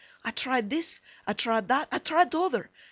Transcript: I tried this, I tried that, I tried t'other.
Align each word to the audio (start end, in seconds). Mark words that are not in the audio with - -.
I 0.23 0.31
tried 0.31 0.71
this, 0.71 0.99
I 1.27 1.33
tried 1.33 1.67
that, 1.67 1.87
I 1.91 1.99
tried 1.99 2.31
t'other. 2.31 2.71